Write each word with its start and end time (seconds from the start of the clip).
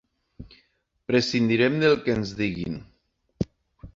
Prescindirem 1.09 1.77
del 1.85 1.95
que 2.07 2.17
ens 2.21 2.33
diguin. 2.39 2.81